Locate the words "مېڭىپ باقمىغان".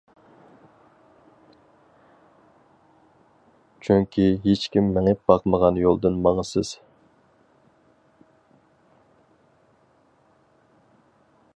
4.97-5.77